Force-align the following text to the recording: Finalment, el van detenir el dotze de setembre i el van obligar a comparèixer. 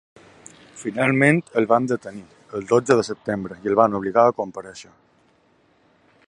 Finalment, 0.83 1.41
el 1.61 1.67
van 1.73 1.89
detenir 1.91 2.25
el 2.61 2.65
dotze 2.71 2.97
de 3.01 3.05
setembre 3.11 3.59
i 3.67 3.71
el 3.73 3.79
van 3.81 3.99
obligar 4.01 4.25
a 4.31 4.35
comparèixer. 4.41 4.91